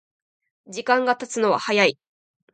[0.65, 1.99] 時間がたつのは早い